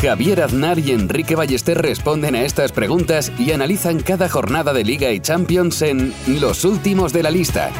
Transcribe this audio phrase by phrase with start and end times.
[0.00, 5.10] Javier Aznar y Enrique Ballester responden a estas preguntas y analizan cada jornada de Liga
[5.10, 7.72] y Champions en Los Últimos de la Lista,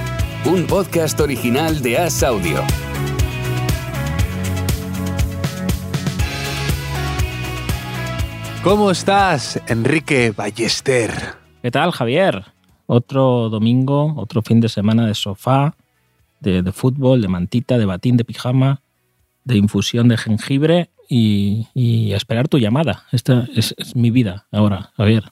[0.44, 2.64] un podcast original de As Audio.
[8.64, 11.12] ¿Cómo estás, Enrique Ballester?
[11.62, 12.46] ¿Qué tal, Javier?
[12.86, 15.76] Otro domingo, otro fin de semana de sofá,
[16.40, 18.82] de, de fútbol, de mantita, de batín, de pijama,
[19.44, 23.04] de infusión de jengibre y, y a esperar tu llamada.
[23.12, 25.24] Esta es, es mi vida ahora, Javier.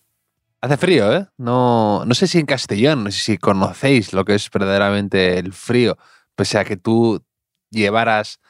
[0.63, 1.27] Hace frío, ¿eh?
[1.37, 5.53] No, no sé si en Castellón, no sé si conocéis lo que es verdaderamente el
[5.53, 5.97] frío,
[6.35, 7.23] pese a que tú
[7.71, 8.41] llevaras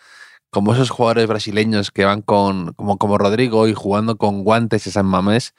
[0.51, 4.91] como esos jugadores brasileños que van con, como, como Rodrigo y jugando con guantes y
[4.91, 5.53] San Mamés,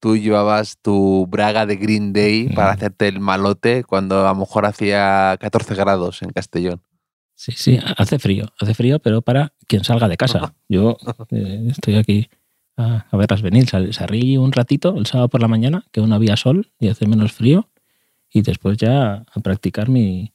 [0.00, 2.74] tú llevabas tu braga de Green Day para Mm.
[2.76, 6.80] hacerte el malote cuando a lo mejor hacía 14 grados en Castellón.
[7.40, 10.54] Sí, sí, hace frío, hace frío, pero para quien salga de casa.
[10.68, 10.96] Yo
[11.30, 12.28] eh, estoy aquí
[12.76, 13.68] a, a verlas venir.
[13.68, 17.06] Sal- Salí un ratito el sábado por la mañana, que aún había sol y hace
[17.06, 17.68] menos frío,
[18.32, 20.32] y después ya a practicar mi,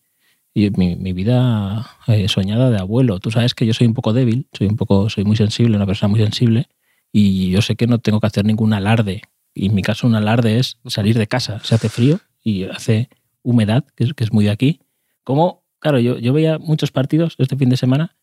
[0.55, 3.19] mi vida eh, soñada de abuelo.
[3.19, 5.85] Tú sabes que yo soy un poco débil, soy un poco, soy muy sensible, una
[5.85, 6.69] persona muy sensible,
[7.11, 9.23] y yo sé que no tengo que hacer ningún alarde.
[9.53, 11.59] Y en mi caso un alarde es salir de casa.
[11.63, 13.09] Se hace frío y hace
[13.41, 14.79] humedad, que es, que es muy de aquí.
[15.25, 18.15] Como, claro, yo, yo veía muchos partidos este fin de semana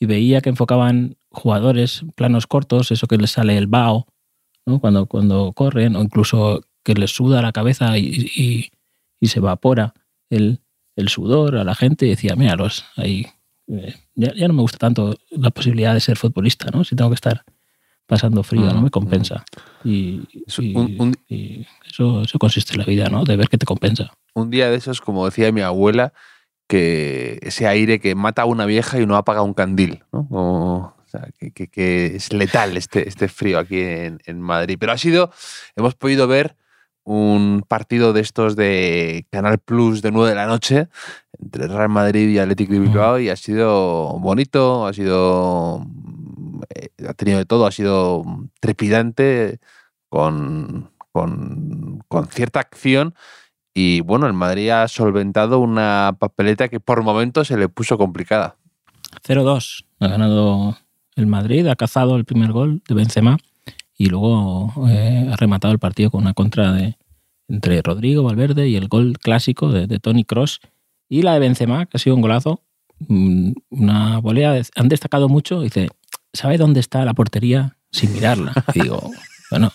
[0.00, 4.06] y veía que enfocaban jugadores planos cortos, eso que les sale el vaho,
[4.66, 4.80] ¿no?
[4.80, 8.70] cuando, cuando corren, o incluso que les suda la cabeza y, y-
[9.20, 9.94] y se evapora
[10.28, 10.58] el,
[10.96, 12.06] el sudor a la gente.
[12.06, 13.26] Y decía, míralos, ahí.
[13.68, 16.82] eh, Ya, ya no me gusta tanto la posibilidad de ser futbolista, ¿no?
[16.84, 17.44] Si tengo que estar
[18.06, 19.44] pasando frío, no Mm, me compensa.
[19.84, 23.24] Y, Es y- un- un- y eso, eso consiste en la vida, ¿no?
[23.24, 24.12] De ver que te compensa.
[24.34, 26.12] Un día de esos, como decía mi abuela,
[26.74, 30.26] que ese aire que mata a una vieja y no apaga un candil, ¿no?
[30.30, 34.76] O sea, que, que- que es letal este, este frío aquí en, en Madrid.
[34.80, 35.30] Pero ha sido,
[35.76, 36.56] hemos podido ver
[37.04, 40.88] un partido de estos de Canal Plus de 9 de la noche
[41.38, 45.86] entre Real Madrid y Atlético de Bilbao y ha sido bonito, ha sido
[46.74, 48.24] eh, ha tenido de todo, ha sido
[48.58, 49.60] trepidante
[50.08, 53.14] con, con, con cierta acción
[53.74, 58.56] y bueno, el Madrid ha solventado una papeleta que por momentos se le puso complicada.
[59.26, 59.84] 0-2.
[60.00, 60.76] Ha ganado
[61.16, 63.36] el Madrid, ha cazado el primer gol de Benzema
[63.96, 66.96] y luego eh, ha rematado el partido con una contra de
[67.48, 70.60] entre Rodrigo Valverde y el gol clásico de, de Tony Cross
[71.08, 72.62] y la de Benzema, que ha sido un golazo,
[73.08, 74.52] mm, una volea.
[74.52, 75.60] de- han destacado mucho.
[75.60, 75.88] Dice,
[76.32, 78.52] ¿sabe dónde está la portería sin mirarla?
[78.74, 79.10] Y digo,
[79.50, 79.72] bueno,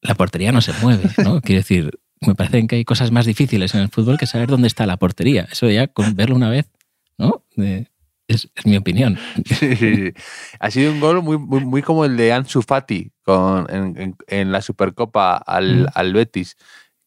[0.00, 1.40] la portería no se mueve, ¿no?
[1.40, 1.90] Quiere decir,
[2.26, 4.96] me parece que hay cosas más difíciles en el fútbol que saber dónde está la
[4.96, 5.46] portería.
[5.50, 6.70] Eso ya con verlo una vez,
[7.18, 7.44] ¿no?
[7.56, 7.88] De-
[8.28, 9.18] es, es mi opinión.
[9.44, 10.12] Sí, sí, sí.
[10.58, 14.16] Ha sido un gol muy, muy, muy como el de Ansu Fati con, en, en-
[14.28, 15.86] en la Supercopa al, Mm.
[15.94, 16.56] al Betis,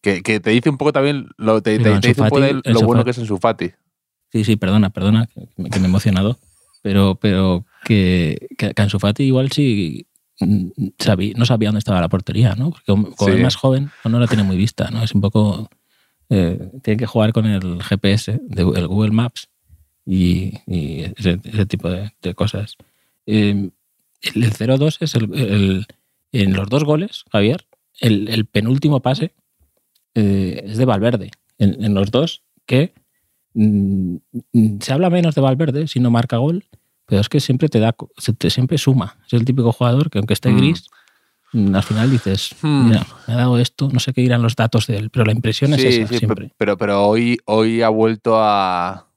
[0.01, 2.73] que, que te dice un poco también lo, te, te- dice un poco Fati- de
[2.73, 3.71] lo bueno que es Ansu Fati.
[4.31, 6.37] Sí, sí, perdona, perdona, que me, he emocionado.
[6.83, 10.05] Pero, pero que, que, que Ansu Fati igual sí
[10.40, 12.72] no sabía dónde estaba la portería, ¿no?
[12.72, 13.31] Porque como Sí.
[13.31, 15.03] es más joven, pues no la tiene muy vista, ¿no?
[15.03, 15.69] Es un poco...
[16.29, 19.47] eh, tiene que jugar con el GPS, el Google Maps
[20.06, 22.75] y, y ese, ese tipo de, de cosas.
[23.25, 23.69] Eh,
[24.34, 25.85] el el 0-2 es el, el-
[26.31, 27.66] en los dos goles, Javier,
[28.02, 29.34] el, el penúltimo pase
[30.16, 31.31] eh, es de Valverde.
[31.59, 32.94] En, en los dos, que
[33.53, 34.16] mm,
[34.52, 36.66] mm, se habla menos de Valverde si no marca gol,
[37.05, 37.95] pero es que siempre te da,
[38.49, 39.17] siempre suma.
[39.27, 40.57] Es el típico jugador que aunque esté Mm.
[40.57, 40.88] gris,
[41.53, 42.87] mm, al final dices, Hmm.
[42.90, 45.31] mira, me ha dado esto, no sé qué irán los datos de él, pero la
[45.31, 46.52] impresión es esa sí, siempre.
[46.57, 49.07] pero, pero hoy, hoy ha vuelto a,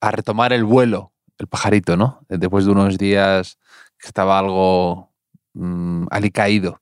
[0.00, 2.20] a retomar el vuelo, el pajarito, ¿no?
[2.28, 3.58] Después de unos días
[3.98, 5.10] que estaba algo
[5.54, 6.80] mm, alicaído.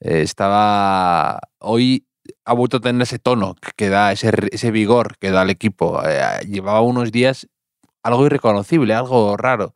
[0.00, 1.40] Eh, estaba.
[1.58, 2.06] Hoy
[2.44, 6.00] ha vuelto a tener ese tono que- da, ese, ese vigor que da al equipo.
[6.04, 7.48] Eh, llevaba unos días
[8.02, 9.74] algo irreconocible, algo raro.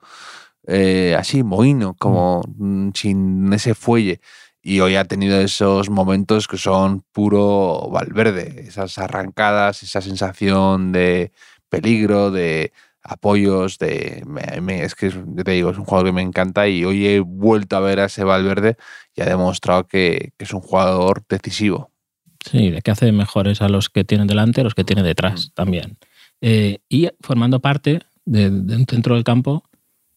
[0.67, 4.20] Eh, así, mohino, como mm, sin ese fuelle.
[4.62, 11.31] Y hoy ha tenido esos momentos que son puro Valverde, esas arrancadas, esa sensación de
[11.69, 16.23] peligro, de apoyos, de me- me- es que te digo, es un jugador que me
[16.23, 18.76] encanta y hoy he vuelto a ver a ese Valverde
[19.14, 21.93] y ha demostrado que, que es un jugador decisivo.
[22.44, 25.52] Sí, de que hace mejores a los que tienen delante, a los que tienen detrás
[25.55, 25.99] también.
[26.40, 29.64] Eh, y formando parte de, de, un centro del campo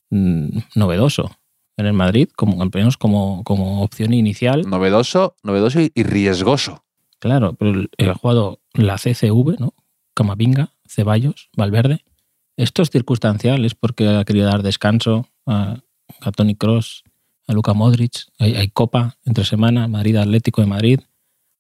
[0.10, 1.32] mmm, novedoso
[1.78, 4.70] en el Madrid, como al menos como, como opción inicial.
[4.70, 6.84] Novedoso, novedoso y, y riesgoso.
[7.20, 9.74] Claro, pero he jugado la CCV, ¿no?
[10.14, 12.04] Camavinga, Ceballos, Valverde.
[12.58, 15.80] Esto es circunstancial, es porque ha querido dar descanso a,
[16.20, 17.04] a Tony Cross,
[17.48, 21.00] a Luka Modric, hay, hay, Copa entre semana, Madrid Atlético de Madrid,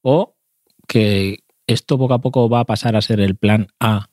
[0.01, 0.35] o
[0.87, 4.09] que esto poco a poco va a pasar a ser el plan A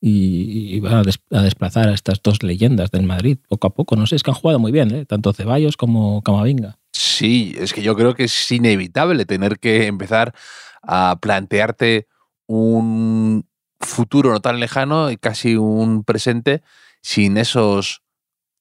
[0.00, 3.74] y, y va a, des, a, desplazar a estas dos leyendas del Madrid poco a
[3.74, 3.96] poco.
[3.96, 5.06] No sé, es que han jugado muy bien, ¿eh?
[5.06, 6.78] tanto Ceballos como Camavinga.
[6.92, 10.34] Sí, es que yo creo que es inevitable tener que empezar
[10.82, 12.06] a plantearte
[12.46, 13.46] un
[13.80, 16.62] futuro no tan lejano y casi un presente
[17.02, 18.02] sin esos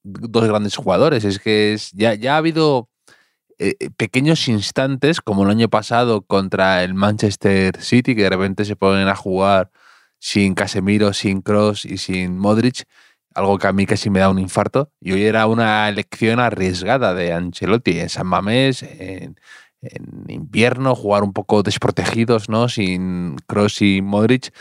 [0.03, 1.23] dos grandes jugadores.
[1.23, 2.89] Es que ya, ha habido
[3.57, 8.75] eh, pequeños instantes, como el año pasado contra el Manchester City, que de repente se
[8.75, 9.71] ponen a jugar
[10.25, 12.85] sin Casemiro, sin Cross y sin Modric,
[13.35, 14.91] algo que a mí casi me da un infarto.
[14.99, 19.35] Y hoy era una elección arriesgada de Ancelotti en San Mamés, en,
[20.27, 22.69] invierno, jugar un poco desprotegidos, ¿no?
[22.69, 24.51] Sin Cross y Modric,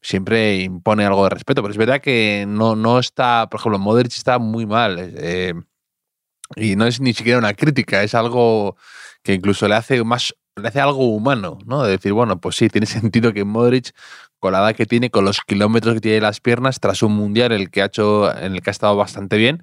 [0.00, 1.60] siempre impone algo de respeto.
[1.60, 4.96] Pero es verdad que no, no está, por ejemplo, Modric está muy mal.
[4.98, 5.52] Eh,
[6.56, 8.78] y no es ni siquiera una crítica, es algo
[9.22, 11.82] que incluso le hace más, le hace algo humano, ¿no?
[11.82, 13.92] De decir, bueno, pues sí, tiene sentido que Modric,
[14.40, 17.52] con la que tiene, con los kilómetros que tiene en las piernas, tras un mundial
[17.52, 19.62] en el que ha hecho, en el que ha estado bastante bien,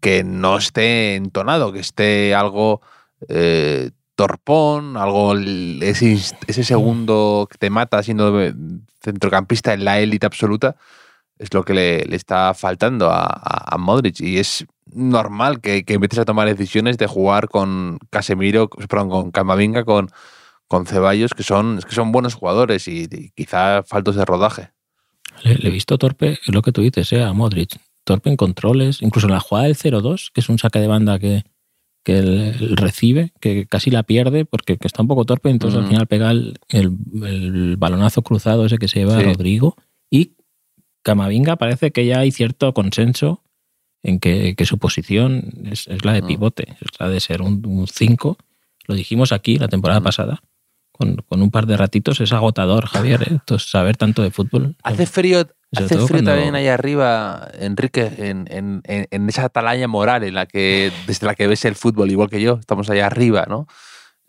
[0.00, 2.82] que no esté entonado, que esté algo
[3.28, 8.52] eh, torpón, algo ese, segundo que te mata siendo
[9.00, 10.76] centrocampista en la élite absoluta,
[11.38, 14.20] es lo que le, está faltando a, Modric.
[14.20, 19.30] Y es normal que, que, empieces a tomar decisiones de jugar con Casemiro, perdón, con
[19.30, 20.10] Camavinga, con,
[20.68, 24.70] con Ceballos, que son, que son buenos jugadores y, y quizá faltos de rodaje.
[25.42, 27.78] Le, le, he visto torpe, es lo que tú dices, eh, a Modric.
[28.04, 31.18] Torpe en controles, incluso en la jugada del 0-2, que es un saque de banda
[31.18, 31.44] que,
[32.04, 35.82] que él recibe, que casi la pierde porque que está un poco torpe, entonces mm.
[35.82, 39.24] al final pega el, el, el, balonazo cruzado ese que se lleva sí.
[39.24, 39.76] Rodrigo
[40.10, 40.34] y
[41.02, 43.42] Camavinga parece que ya hay cierto consenso
[44.02, 46.84] en que, que su posición es, es, la de pivote, mm.
[46.84, 48.36] es la de ser un 5.
[48.86, 50.04] Lo dijimos aquí la temporada mm.
[50.04, 50.42] pasada.
[50.96, 53.22] Con, con, un par de ratitos es agotador, Javier.
[53.22, 53.26] ¿eh?
[53.32, 54.76] Entonces, saber tanto de fútbol.
[54.84, 55.40] Hace frío,
[55.72, 56.30] hace frío cuando...
[56.30, 61.34] también ahí arriba, Enrique, en, en, en, esa atalaya moral en la que, desde la
[61.34, 63.66] que ves el fútbol, igual que yo, estamos allá arriba, ¿no?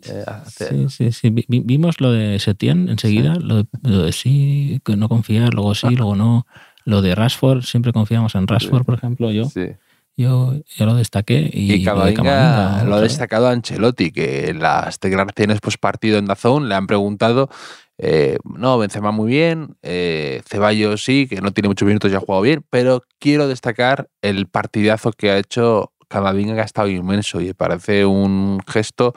[0.08, 0.88] Eh, hace...
[0.88, 1.46] Sí, sí, sí.
[1.48, 3.42] Vimos lo de Setién enseguida, sí.
[3.42, 6.48] Lo, de, lo, de, sí, que no confiar, luego sí, luego no.
[6.84, 9.44] Lo de Rashford, siempre confiamos en Rashford, por ejemplo, yo.
[9.44, 9.68] Sí.
[10.16, 11.50] Yo, yo, lo destaqué.
[11.52, 16.18] Y, y Camavinga, lo, Camavinga, lo ha destacado Ancelotti, que en las declaraciones post partido
[16.18, 17.50] en Dazón le han preguntado.
[17.98, 22.20] Eh, no, Benzema muy bien, eh, Ceballos sí, que no tiene muchos minutos y ha
[22.20, 27.40] jugado bien, pero quiero destacar el partidazo que ha hecho Camavinga, que ha estado inmenso
[27.40, 29.14] y parece un gesto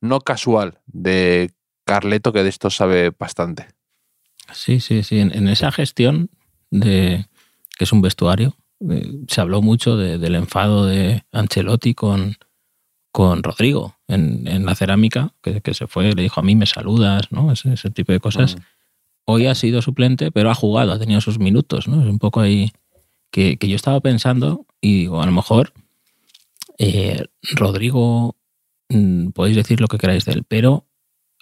[0.00, 1.50] no casual de
[1.84, 3.68] Carleto, que de esto sabe bastante.
[4.52, 5.18] Sí, sí, sí.
[5.18, 6.30] En, en esa gestión
[6.70, 7.26] de
[7.76, 8.56] que es un vestuario,
[8.90, 12.36] eh, se habló mucho de, del enfado de Ancelotti con,
[13.12, 16.66] con Rodrigo en, en la cerámica, que, que, se fue, le dijo a mí me
[16.66, 17.52] saludas, ¿no?
[17.52, 18.56] Ese, ese tipo de cosas.
[18.56, 18.60] Mm.
[19.24, 22.02] Hoy ha sido suplente, pero ha jugado, ha tenido sus minutos, ¿no?
[22.02, 22.72] Es un poco ahí
[23.30, 25.72] que, que yo estaba pensando y digo, a lo mejor
[26.78, 28.36] eh, Rodrigo,
[28.88, 30.86] mmm, podéis decir lo que queráis de él, pero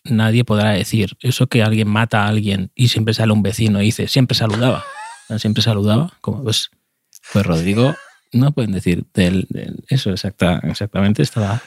[0.05, 3.87] nadie podrá decir eso que alguien mata a alguien y siempre sale un vecino y
[3.87, 4.85] dice, siempre saludaba,
[5.39, 6.71] siempre saludaba, como pues
[7.33, 7.95] pues Rodrigo,
[8.33, 9.85] no pueden decir de él, de él.
[9.89, 11.63] eso exacta, exactamente estaba,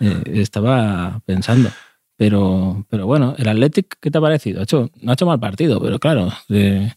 [0.00, 1.70] eh, estaba pensando.
[2.16, 4.60] Pero, pero bueno, el Athletic, ¿qué te ha parecido?
[4.60, 6.92] Ha hecho, no ha hecho mal partido, pero claro, eh,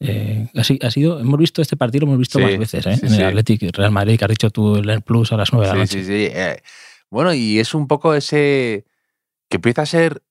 [0.00, 2.96] eh, ha, ha, sido, hemos visto este partido, lo hemos visto sí, más veces ¿eh?
[2.96, 3.22] sí, en el sí.
[3.24, 5.98] Athletic Real Madrid, que has dicho tú el Plus a las 9 de la noche.
[5.98, 6.62] Sí, sí, sí.
[7.10, 8.86] bueno, y es un poco ese
[9.50, 10.22] que empieza a ser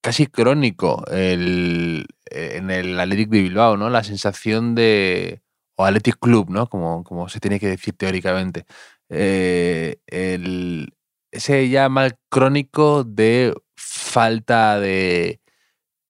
[0.00, 3.90] casi crónico el, en el Athletic de Bilbao, ¿no?
[3.90, 5.40] La sensación de
[5.76, 6.68] o Athletic Club, ¿no?
[6.68, 8.66] Como, como se tiene que decir teóricamente.
[9.08, 10.94] Eh, el,
[11.30, 15.40] ese ya mal crónico de falta de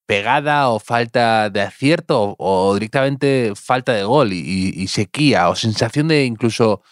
[0.07, 6.25] pegada o falta de acierto o, directamente falta de gol y, sequía o sensación de
[6.27, 6.83] incluso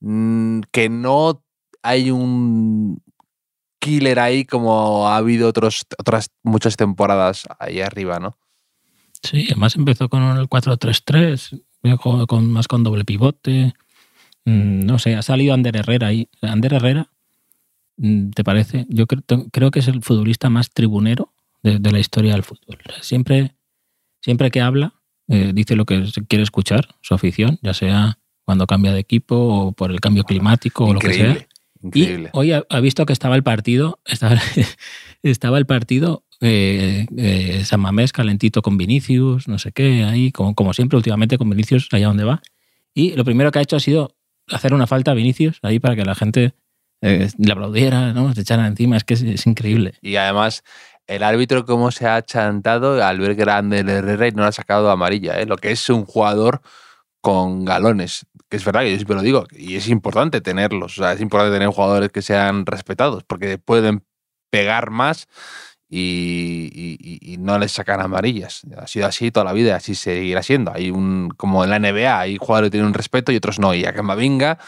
[0.00, 1.42] mmm, que no
[1.82, 3.02] hay un
[3.80, 8.36] killer ahí como ha habido otros, otras muchas temporadas ahí arriba, ¿no?
[9.22, 11.62] Sí, además empezó con el 4-3-3,
[12.00, 13.74] con, con, más con doble pivote.
[14.44, 16.28] Mm, no sé, ha salido Ander Herrera ahí.
[16.42, 17.10] Ander Herrera,
[17.96, 18.86] mm, ¿te parece?
[18.88, 21.32] Yo creo, creo que es el futbolista más tribunero
[21.62, 22.78] de, de la historia del fútbol.
[23.00, 23.54] Siempre,
[24.20, 24.94] siempre que habla,
[25.28, 29.72] eh, dice lo que quiere escuchar, su afición, ya sea cuando cambia de equipo o
[29.72, 31.26] por el cambio climático o lo que sea.
[31.26, 31.48] Increíble.
[31.82, 32.30] Increíble.
[32.32, 34.40] Y hoy ha, ha visto que estaba el partido, estaba,
[35.22, 40.72] estaba el partido eh, eh, San Mamés calentito con Vinicius, no sé qué, ahí, como,
[40.72, 42.40] siempre, últimamente con Vinicius allá donde va.
[42.94, 44.14] Y lo primero que ha hecho ha sido
[44.48, 46.54] hacer una falta a Vinicius ahí para que la gente
[47.02, 48.32] eh, le aplaudiera, ¿no?
[48.34, 49.94] se echara encima, es que es, es increíble.
[50.00, 50.62] Y además,
[51.06, 54.52] el árbitro cómo se ha chantado al ver grande el Herrera y no le ha
[54.52, 55.46] sacado amarilla, ¿eh?
[55.46, 56.60] lo que es un jugador
[57.20, 61.02] con galones, que es verdad que yo siempre lo digo, y es importante tenerlos, o
[61.02, 64.04] sea, es importante tener jugadores que sean respetados, porque pueden
[64.50, 65.28] pegar más
[65.90, 68.62] y, no les sacan amarillas.
[68.76, 70.72] Ha sido así toda la vida, así seguirá siendo.
[70.74, 73.74] Hay un, como en la NBA, hay jugadores que tienen un respeto y otros no.
[73.74, 74.58] Y a Camavinga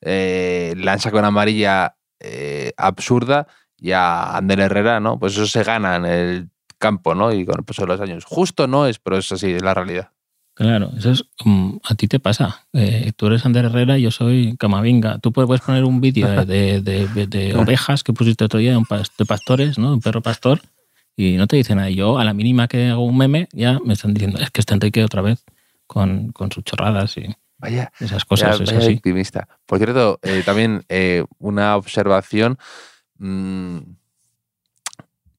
[0.00, 5.18] eh, le han sacado una amarilla eh, absurda y a Ander Herrera, ¿no?
[5.18, 7.32] Pues eso se gana en el campo, ¿no?
[7.32, 8.24] Y con el paso de los años.
[8.24, 10.12] Justo no es, pero es así, es la realidad.
[10.58, 11.24] Claro, eso es
[11.84, 12.66] a ti te pasa.
[12.72, 15.20] Eh, tú eres Ander Herrera y yo soy Camavinga.
[15.20, 18.78] Tú puedes poner un vídeo de, de- de- de ovejas que pusiste otro día, de,
[19.24, 19.92] pastores, ¿no?
[19.92, 20.60] Un perro pastor,
[21.16, 21.90] y no te dicen nada.
[21.90, 24.74] Yo, a la mínima que hago un meme, ya me están diciendo, es que está
[24.74, 25.44] Enrique otra vez
[25.86, 27.26] con, con sus chorradas y
[27.58, 28.50] Vaya, esas cosas.
[28.58, 28.88] vaya- es vaya así.
[28.94, 29.46] victimista.
[29.64, 32.58] Por cierto, eh, también eh, una observación.
[33.18, 33.78] mm,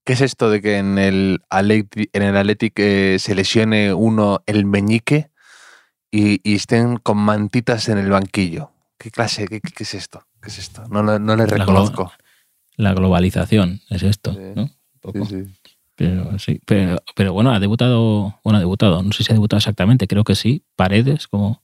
[0.09, 4.41] ¿Qué es esto de que en el Athletic, en el Athletic eh, se lesione uno
[4.47, 5.29] el meñique
[6.09, 8.71] y, y estén con mantitas en el banquillo?
[8.97, 9.47] ¿Qué clase?
[9.47, 10.25] ¿Qué, es esto?
[10.41, 10.83] ¿Qué es esto?
[10.89, 12.11] No, lo- no le La reconozco.
[12.75, 14.39] La globalización es esto, Sí.
[14.55, 14.63] ¿no?
[14.63, 15.25] Un poco.
[15.27, 15.73] Sí, sí.
[15.95, 19.59] Pero sí, pero, pero bueno, ha debutado, bueno, ha debutado, no sé si ha debutado
[19.59, 21.61] exactamente, creo que sí, Paredes como,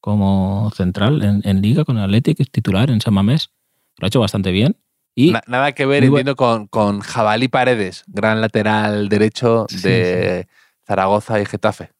[0.00, 3.50] como central en, en Liga con el Athletic, titular en San Mamés,
[3.98, 4.78] lo ha hecho bastante bien.
[5.14, 10.46] Y Na- nada que ver, entiendo, con, con Jabalí Paredes, gran lateral derecho Sí, de
[10.86, 11.90] Zaragoza y Getafe.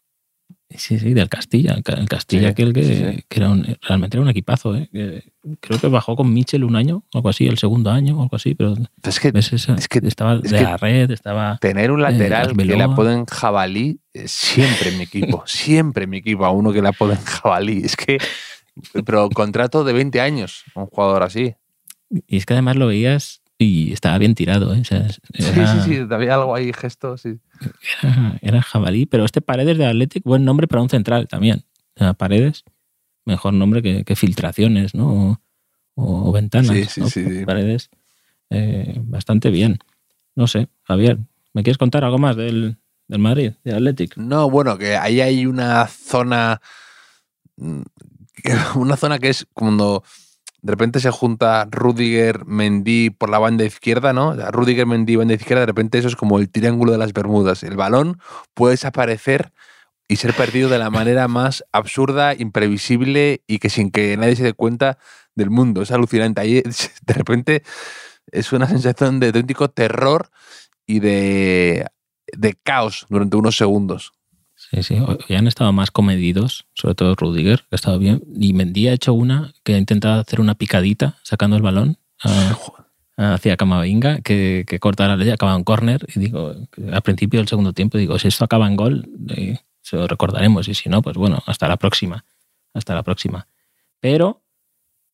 [0.71, 4.23] sí, sí, del Castilla, el Ca- el Castilla Sí, aquel que, era un- realmente era
[4.23, 4.89] un equipazo, ¿eh?
[5.61, 8.75] Creo que bajó con Michel un año, algo así, el segundo año, algo así, pero
[9.03, 11.59] Es que esa- es que- estaba es de que- la red, estaba...
[11.61, 16.17] tener un lateral que le apoden jabalí eh, siempre en mi equipo, siempre en mi
[16.19, 17.83] equipo a uno que le apoden jabalí.
[17.85, 18.17] Es que,
[19.05, 21.55] pero contrato de 20 años un jugador así.
[22.27, 24.81] Y es que además lo veías y estaba bien tirado, ¿eh?
[24.81, 27.39] O sea, Sí, era- sí, sí, había algo ahí, gesto, sí.
[28.03, 31.65] Era, era jabalí, pero este Paredes de Athletic, buen nombre para un central también.
[31.97, 32.65] O sea, Paredes,
[33.25, 35.39] mejor nombre que, que filtraciones, ¿no?
[35.95, 36.69] O, o ventanas.
[36.77, 37.09] Sí, sí, ¿no?
[37.09, 37.45] sí, sí.
[37.47, 37.91] Paredes,
[38.51, 39.79] eh, bastante bien.
[40.35, 41.19] No sé, Javier,
[41.53, 42.77] ¿me quieres contar algo más del,
[43.09, 44.17] del Madrid, de Athletic?
[44.17, 46.61] No, bueno, que ahí hay una zona,
[47.57, 47.83] mm,
[48.43, 50.03] que- una zona que es cuando
[50.63, 54.29] de repente se junta Rudiger, Mendy por la banda izquierda, ¿no?
[54.29, 57.65] O Rudiger, Mendy, banda izquierda, de repente eso es como el triángulo de las Bermudas.
[57.65, 58.21] El balón
[58.55, 59.53] puede desaparecer
[60.07, 64.45] y ser perdido de la manera más absurda, imprevisible y que sin que nadie se
[64.45, 64.99] dé cuenta
[65.35, 65.83] del mundo.
[65.83, 66.41] Es alucinante.
[66.41, 66.63] Ahí
[67.07, 67.65] de repente
[68.31, 70.31] es una sensación de auténtico terror
[70.87, 71.87] y de,
[72.37, 74.13] de caos durante unos segundos.
[74.73, 78.23] Sí, sí, hoy han estado más comedidos, sobre todo Rudiger, que ha estado bien.
[78.35, 81.99] Y Mendy ha hecho una que ha intentado hacer una picadita sacando el balón.
[82.23, 82.57] a-
[83.35, 86.55] hacia Camavinga que, que corta la ley, acaba en córner y digo,
[86.91, 90.67] al principio del segundo tiempo digo, si esto acaba en gol, eh, se lo recordaremos
[90.67, 92.25] y si no, pues bueno, hasta la próxima,
[92.73, 93.47] hasta la próxima.
[94.01, 94.43] Pero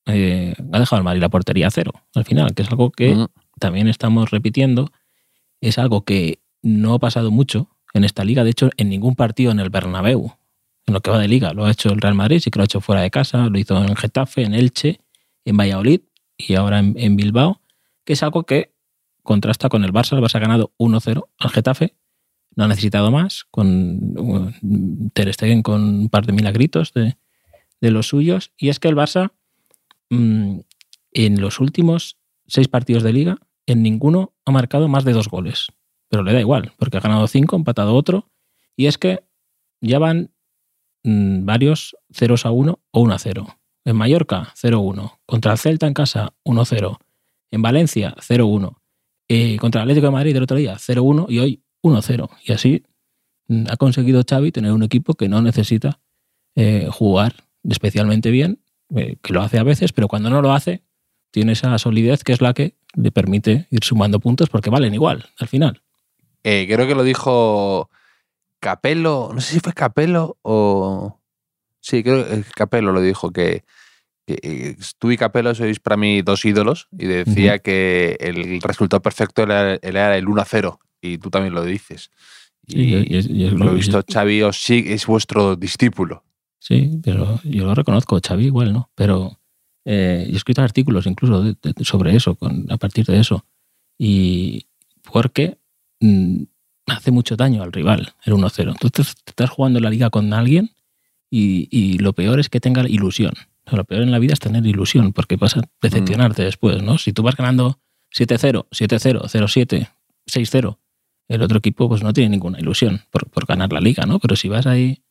[0.07, 3.15] eh, ha dejado el Madrid la portería a cero al final, que es algo que
[3.17, 3.27] Mm.
[3.59, 4.91] también estamos repitiendo,
[5.61, 9.51] es algo que no ha pasado mucho en esta liga, de hecho en ningún partido
[9.51, 10.33] en el Bernabéu,
[10.87, 12.63] en lo que va de liga, lo ha hecho el Real Madrid, sí que lo
[12.63, 15.01] ha hecho fuera de casa, lo hizo en Getafe, en Elche,
[15.45, 16.01] en Valladolid
[16.37, 17.61] y ahora en, Bilbao,
[18.05, 18.75] que es algo que
[19.23, 21.95] contrasta con el Barça, el Barça ha ganado 1-0 al Getafe,
[22.57, 27.17] no ha necesitado más, con Ter Stegen con un par de milagritos de,
[27.81, 29.33] de los suyos, y es que el Barça
[30.11, 30.61] mm,
[31.13, 35.69] en los últimos seis partidos de liga, en ninguno ha marcado más de dos goles.
[36.09, 38.31] Pero le da igual, porque ha ganado cinco, empatado otro.
[38.77, 39.25] Y es que
[39.81, 40.31] ya van
[41.05, 43.59] mm, varios 0 a 1 o 1 a 0.
[43.85, 45.19] En Mallorca, 0-1.
[45.25, 46.99] Contra el Celta en casa, 1-0.
[47.51, 48.77] En Valencia, 0-1.
[49.29, 51.27] Eh, contra el Atlético de Madrid del otro día, 0-1.
[51.31, 52.29] Y hoy, 1-0.
[52.45, 52.85] Y así
[53.47, 56.01] mm, ha conseguido Xavi tener un equipo que no necesita
[56.55, 57.35] eh, jugar
[57.65, 58.61] especialmente bien,
[58.95, 60.83] eh, que lo hace a veces, pero cuando no lo hace,
[61.31, 65.31] tiene esa solidez que es la que le permite ir sumando puntos porque valen igual
[65.39, 65.83] al final.
[66.45, 67.91] Eh, creo que lo dijo
[68.61, 71.21] Capello, no sé si fue Capello o...
[71.81, 73.65] Sí, creo que Capello lo dijo, que,
[74.27, 79.01] que, eh, tú y Capello sois para mí dos ídolos y decía que el resultado
[79.01, 82.11] perfecto era, era el 1-0 y tú también lo dices.
[82.67, 86.25] Sí, Y, yo- yo- yo- por lo yo- visto, Xavi os sigue- es vuestro discípulo.
[86.61, 88.91] Sí, pero yo lo reconozco, Xavi igual, ¿no?
[88.95, 89.39] Pero
[89.85, 93.47] eh, he escrito artículos incluso de- de- sobre eso, con, a partir de eso.
[93.97, 94.67] Y
[95.11, 95.57] porque
[96.01, 96.43] mm,
[96.87, 98.71] hace mucho daño al rival el 1-0.
[98.71, 100.71] Entonces te estás jugando la liga con alguien
[101.31, 103.35] y, y lo peor es que tenga ilusión.
[103.67, 106.83] O sea, lo peor en la vida es tener ilusión, porque vas a decepcionarte después,
[106.83, 106.97] ¿no?
[106.97, 107.79] Si tú vas ganando
[108.17, 109.91] 7-0, 7-0, 0-7,
[110.27, 110.79] 6-0,
[111.29, 114.19] el otro equipo pues no tiene ninguna ilusión por, por ganar la liga, ¿no?
[114.21, 115.03] Pero si vas ahí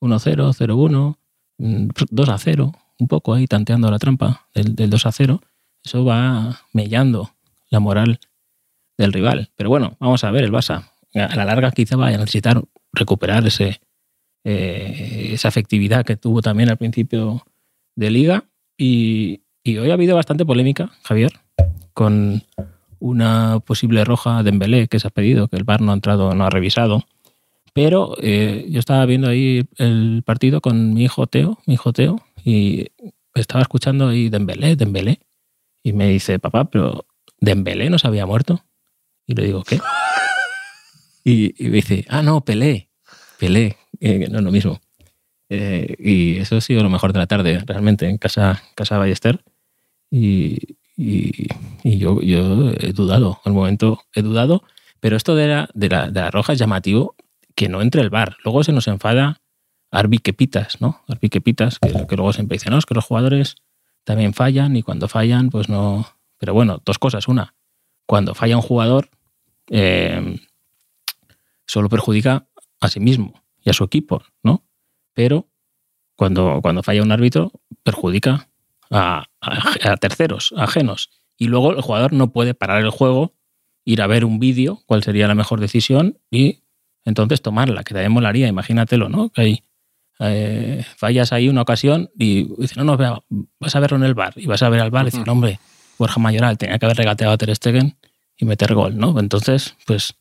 [0.00, 1.16] 1-0, 0-1,
[1.58, 5.40] mm, 2-0, un poco ahí tanteando la trampa del, del 2-0,
[5.84, 7.32] eso va mellando
[7.70, 8.20] la moral
[8.96, 9.50] del rival.
[9.56, 10.90] Pero bueno, vamos a ver el Barça.
[11.14, 12.62] A la larga quizá vaya a necesitar
[12.92, 13.80] recuperar ese,
[14.44, 17.44] eh, esa efectividad que tuvo también al principio
[17.94, 18.44] de liga.
[18.78, 21.32] Y, hoy ha habido bastante polémica, Javier,
[21.92, 22.44] con
[23.00, 26.34] una posible roja de Dembélé que se ha pedido, que el VAR no ha entrado,
[26.34, 27.06] no ha revisado.
[27.72, 32.20] Pero eh, yo estaba viendo ahí el partido con mi hijo Teo, mi hijo Teo,
[32.44, 32.86] y
[33.34, 35.18] estaba escuchando ahí Dembélé, Dembélé,
[35.82, 37.04] y me dice, papá, pero
[37.40, 38.64] Dembélé no se había muerto.
[39.26, 39.80] Y le digo, ¿qué?
[41.24, 42.88] Y, y me dice, ah, no, Pelé,
[43.38, 44.80] Pelé, eh, no es lo mismo.
[45.48, 49.42] Eh, y eso ha sido lo mejor de la tarde, realmente, en casa, casa Ballester.
[50.10, 51.48] Y, y,
[51.82, 54.62] y yo, yo he dudado, al momento he dudado,
[55.00, 57.16] pero esto de la, de la, de la roja es llamativo
[57.54, 58.36] que no entre el bar.
[58.44, 59.40] Luego se nos enfada
[59.90, 61.02] Arbi Quepitas, ¿no?
[61.08, 63.56] Arbi Quepitas, que, que luego siempre dice, no, es que los jugadores
[64.04, 66.06] también fallan y cuando fallan, pues no.
[66.38, 67.28] Pero bueno, dos cosas.
[67.28, 67.54] Una,
[68.06, 69.08] cuando falla un jugador,
[69.70, 70.38] eh,
[71.66, 72.46] solo perjudica
[72.80, 74.64] a sí mismo y a su equipo, ¿no?
[75.14, 75.48] Pero
[76.14, 78.48] cuando, cuando falla un árbitro, perjudica
[78.90, 81.10] a, a- a terceros, ajenos.
[81.36, 83.34] Y luego el jugador no puede parar el juego,
[83.84, 86.62] ir a ver un vídeo, cuál sería la mejor decisión, y
[87.04, 89.30] entonces tomarla, que también molaría, imagínatelo, ¿no?
[89.30, 89.62] Que hay,
[90.20, 93.24] eh, fallas ahí una ocasión y dice, no, no,
[93.60, 94.32] vas a verlo en el bar.
[94.36, 95.60] Y vas a ver al bar y dices, no, hombre,
[95.98, 97.96] Borja Mayoral tenía que haber regateado a Ter Stegen
[98.38, 99.18] y meter gol, ¿no?
[99.18, 100.14] Entonces, pues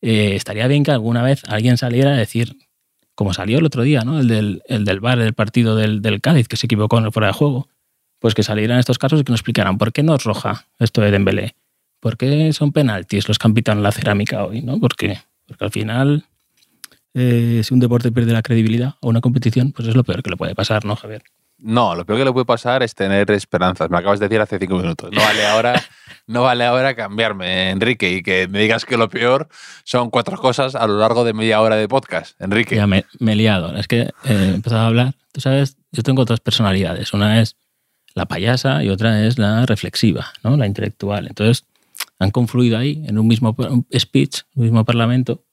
[0.00, 2.56] eh, estaría bien que alguna vez alguien saliera a decir,
[3.14, 4.20] como salió el otro día, ¿no?
[4.20, 7.12] El del, el del bar del partido del, del Cádiz, que se equivocó en el
[7.12, 7.68] fuera de juego,
[8.18, 11.00] pues que salieran estos casos y que nos explicaran por qué no es roja esto
[11.00, 11.54] de Dembélé,
[12.00, 14.80] por qué son penaltis los que han pitado en la cerámica hoy, ¿no?
[14.80, 16.24] Porque, porque al final,
[17.14, 20.30] eh, si un deporte pierde la credibilidad o una competición, pues es lo peor que
[20.30, 21.22] le puede pasar, ¿no, Javier?
[21.58, 23.90] No, lo peor que le puede pasar es tener esperanzas.
[23.90, 25.10] Me acabas de decir hace cinco minutos.
[25.12, 25.82] No vale ahora,
[26.26, 29.48] no vale ahora cambiarme, Enrique, y que me digas que lo peor
[29.84, 32.76] son cuatro cosas a lo largo de media hora de podcast, Enrique.
[32.76, 33.76] Ya me, me he liado.
[33.76, 35.14] Es que eh, he empezado a hablar.
[35.32, 37.12] Tú sabes, yo tengo dos personalidades.
[37.12, 37.56] Una es
[38.14, 40.56] la payasa y otra es la reflexiva, ¿no?
[40.56, 41.26] la intelectual.
[41.26, 41.66] Entonces,
[42.20, 43.56] han confluido ahí en un mismo
[43.96, 45.44] speech, un mismo parlamento,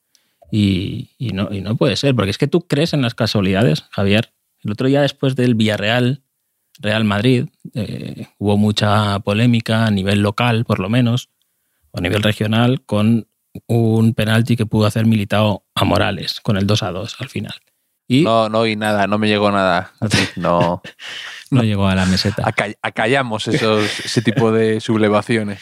[0.52, 3.86] y, y no, y no puede ser, porque es que tú crees en las casualidades,
[3.91, 4.35] Javier.
[4.65, 6.23] El otro día, después del Villarreal,
[6.80, 11.30] Real Madrid, eh, hubo mucha polémica a nivel local, por lo menos,
[11.91, 13.28] o a nivel regional, con
[13.67, 17.54] un penalti que pudo hacer Militao a Morales, con el 2 a 2 al final.
[18.08, 19.93] Y no, No, no oí nada, no me llegó nada.
[20.36, 20.82] No.
[21.51, 22.43] llegó a la meseta.
[22.43, 25.62] Acall- acallamos esos, ese tipo de sublevaciones.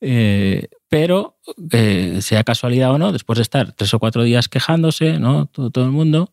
[0.00, 1.38] Eh, pero,
[1.70, 5.46] eh, sea casualidad o no, después de estar tres o cuatro días quejándose, ¿no?
[5.46, 6.32] Todo, todo el mundo,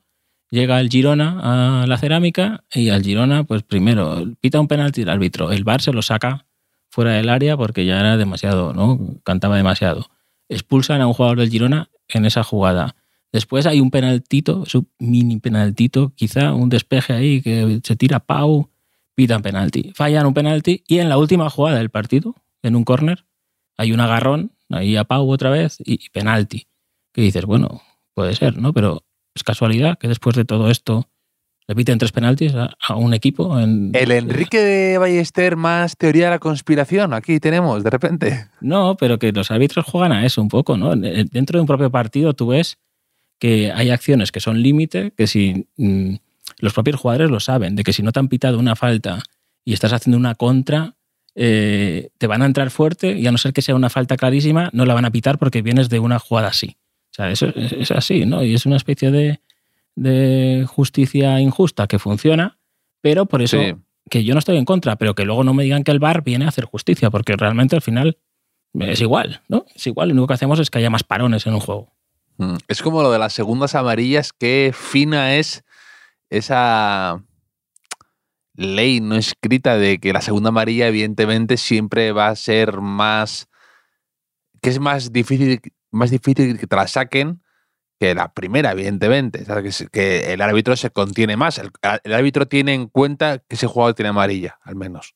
[0.49, 5.09] llega el Girona a la cerámica y al Girona, pues primero, pita un penalti el
[5.09, 5.51] árbitro.
[5.51, 6.45] El VAR se lo saca
[6.89, 9.19] fuera del área porque ya era demasiado, ¿no?
[9.23, 10.09] Cantaba demasiado.
[10.49, 12.95] Expulsan a un jugador del Girona en esa jugada.
[13.31, 18.71] Después hay un penaltito, un mini penaltito, quizá un despeje ahí que se tira Pau,
[19.13, 19.91] pitan penalti.
[19.93, 23.25] Fallan un penalti y en la última jugada del partido, en un córner,
[23.77, 26.67] hay un agarrón, ahí a Pau otra vez y, y penalti.
[27.13, 27.81] Que dices, bueno,
[28.15, 28.73] puede ser, ¿no?
[28.73, 29.03] Pero
[29.35, 31.09] es casualidad que después de todo esto
[31.67, 33.59] le piten tres penaltis a, a un equipo.
[33.59, 37.13] En, El Enrique de Ballester más teoría de la conspiración.
[37.13, 38.47] Aquí tenemos, de repente.
[38.59, 40.95] No, pero que los árbitros juegan a eso un poco, ¿no?
[40.95, 42.79] Dentro de un propio partido tú ves
[43.37, 46.15] que hay acciones que son límite, que si mm,
[46.59, 49.21] los propios jugadores lo saben, de que si no te han pitado una falta
[49.63, 50.95] y estás haciendo una contra,
[51.35, 54.69] eh, te van a entrar fuerte y a no ser que sea una falta clarísima,
[54.73, 56.77] no la van a pitar porque vienes de una jugada así.
[57.19, 58.43] O sea, eso es, así, ¿no?
[58.43, 59.41] Y es una especie de,
[59.95, 62.57] de justicia injusta que funciona,
[63.01, 63.75] pero por eso Sí.
[64.09, 66.23] que yo no estoy en contra, pero que luego no me digan que el VAR
[66.23, 68.17] viene a hacer justicia, porque realmente al final
[68.73, 69.65] es igual, ¿no?
[69.75, 71.91] Es igual, lo único que hacemos es que haya más parones en un juego.
[72.37, 75.63] Mm, Es como lo de las segundas amarillas, qué fina es
[76.29, 77.21] esa
[78.55, 83.47] ley no escrita de que la segunda amarilla evidentemente siempre va a ser más
[84.61, 87.41] que es más difícil más difícil que te la saquen
[87.99, 89.43] que la primera, evidentemente.
[89.45, 91.57] Que, que, el árbitro se contiene más.
[91.57, 91.71] El,
[92.03, 95.15] el, árbitro tiene en cuenta que ese jugador tiene amarilla, al menos,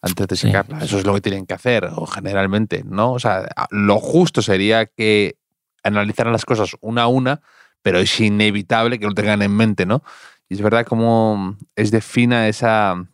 [0.00, 0.80] antes de sacarla.
[0.80, 0.86] Sí.
[0.86, 3.12] Eso es lo que tienen que hacer, o generalmente, ¿no?
[3.12, 5.38] O sea, lo justo sería que
[5.82, 7.42] analizaran las cosas una a una,
[7.82, 10.02] pero es inevitable que lo tengan en mente, ¿no?
[10.48, 13.06] Y es verdad como es de fina esa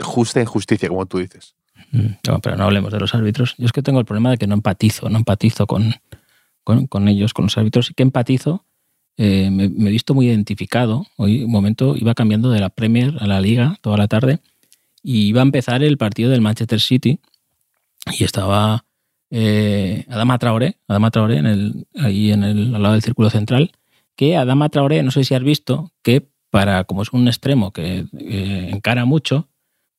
[0.00, 1.54] justa injusticia, como tú dices.
[1.92, 3.54] No, pero no hablemos de los árbitros.
[3.58, 5.94] Yo es que tengo el problema de que no empatizo, no empatizo con,
[6.64, 8.64] con, ellos, con los árbitros, y que empatizo.
[9.16, 11.06] Eh, me, he visto muy identificado.
[11.16, 14.40] Hoy, un momento, iba cambiando de la Premier a la Liga toda la tarde
[15.02, 17.20] y iba a empezar el partido del Manchester City
[18.18, 18.84] y estaba
[19.30, 21.42] eh, Adama Traoré, Adama Traoré
[21.96, 23.72] ahí en el, al lado del círculo central,
[24.16, 28.06] que Adama Traoré, no sé si has visto, que para, como es un extremo que
[28.18, 29.48] eh, encara mucho,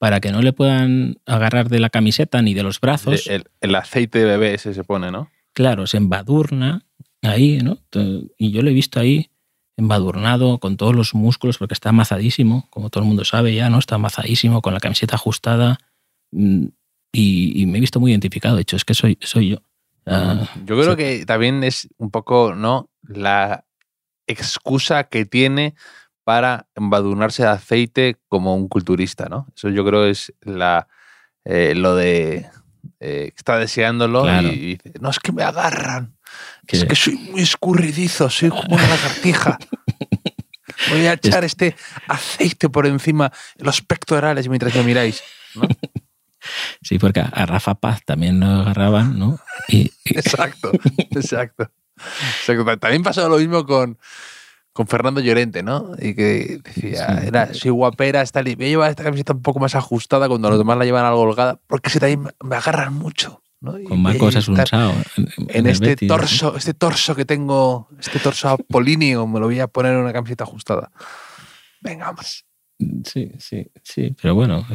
[0.02, 3.28] para que no le puedan agarrar de la camiseta ni de los brazos.
[3.28, 5.30] El, el, aceite de bebé ese se pone, ¿no?
[5.54, 6.88] Claro, se embadurna
[7.22, 7.78] ahí, ¿no?
[8.36, 9.30] Y yo lo he visto ahí
[9.78, 13.78] embadurnado con todos los músculos porque está amazadísimo, como todo el mundo sabe ya, ¿no?
[13.78, 15.78] Está amazadísimo con la camiseta ajustada
[16.32, 16.74] y,
[17.14, 18.56] y me he visto muy identificado.
[18.56, 19.58] De hecho, es que soy, soy yo.
[20.08, 22.90] Uh, yo creo que también es un poco, ¿no?
[23.04, 23.66] La
[24.26, 25.76] excusa que tiene
[26.24, 29.48] para embadurnarse de aceite como un culturista, ¿no?
[29.56, 30.88] Eso yo creo es la,
[31.46, 32.50] eh, lo de
[33.00, 34.48] eh, está deseándolo claro.
[34.48, 36.16] y, y, dice, no, es que me agarran,
[36.68, 36.78] ¿Qué?
[36.78, 39.58] es que soy muy escurridizo, soy como una lagartija.
[40.90, 41.76] Voy a echar este
[42.08, 45.24] aceite por encima de los pectorales mientras me miráis.
[45.56, 45.64] ¿no?
[46.82, 49.40] Sí, porque a Rafa Paz también lo agarraban, ¿no?
[49.68, 50.18] Y, y...
[50.18, 50.72] Exacto,
[51.12, 51.72] exacto,
[52.40, 52.78] exacto.
[52.80, 54.00] También pasó lo mismo con,
[54.82, 55.92] con Fernando Llorente, ¿no?
[56.00, 57.28] Y que decía, sí.
[57.28, 60.58] era, soy guapera, está voy a llevar esta camiseta un poco más ajustada cuando los
[60.58, 63.44] demás la llevan algo holgada, porque si también me agarran mucho.
[63.60, 63.76] ¿no?
[63.88, 64.92] Con Marcos Asunsao.
[65.18, 69.46] En, en, en este Betis, torso, este torso que tengo, este torso apolíneo, me lo
[69.46, 70.92] voy a poner en una camiseta ajustada.
[71.82, 72.44] Venga, vamos.
[73.04, 74.16] Sí, sí, sí.
[74.22, 74.66] Pero bueno,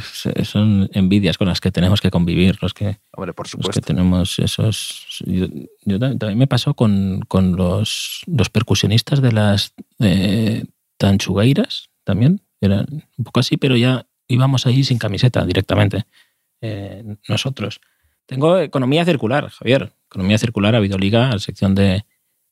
[0.45, 3.69] son envidias con las que tenemos que convivir, los que, Hombre, por supuesto.
[3.69, 5.23] Los que tenemos esos.
[5.25, 5.47] Yo,
[5.85, 10.65] yo también me pasó con, con los, los, percusionistas de las eh,
[10.99, 12.43] tanchugueiras también.
[12.61, 16.05] Eran un poco así, pero ya íbamos ahí sin camiseta directamente.
[16.61, 17.81] Eh, nosotros.
[18.27, 19.93] Tengo economía circular, Javier.
[20.07, 22.05] Economía circular, ha habido liga, la sección de,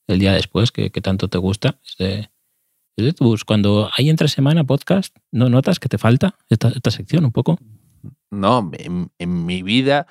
[0.07, 1.79] del día después, que, que tanto te gusta.
[1.85, 2.29] Es de,
[3.47, 7.59] cuando hay entre semana podcast, ¿no notas que te falta esta, esta sección un poco?
[8.31, 10.07] No, en, en, mi vida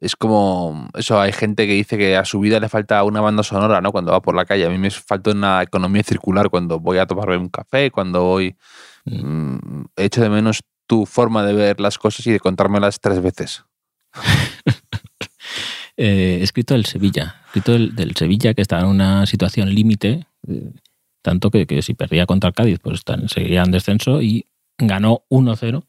[0.00, 3.42] es como eso, hay gente que dice que a su vida le falta una banda
[3.42, 3.92] sonora, ¿no?
[3.92, 4.66] Cuando va por la calle.
[4.66, 8.56] A mí me falta una economía circular cuando voy a tomarme un café, cuando voy...
[9.04, 9.60] Mm.
[9.60, 13.64] Mm, echo de menos tu forma de ver las cosas y de contármelas tres veces.
[15.96, 20.26] eh, escrito el Sevilla, escrito el, del Sevilla que está en una situación límite.
[20.48, 20.72] Eh,
[21.22, 24.46] tanto que, que, si perdía contra Cádiz, pues seguiría en descenso y
[24.78, 25.84] ganó 1-0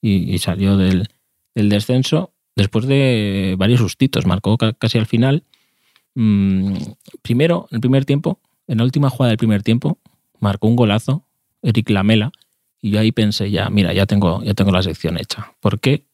[0.00, 1.08] y, y, salió del,
[1.54, 5.44] del, descenso después de varios sustitos, marcó casi al final.
[6.14, 6.74] Mm,
[7.22, 9.98] primero, en el primer tiempo, en la última jugada del primer tiempo,
[10.40, 11.24] marcó un golazo,
[11.62, 12.32] Eric Lamela,
[12.80, 15.54] y yo ahí pensé ya, mira, ya tengo, ya tengo la sección hecha.
[15.60, 16.06] Porque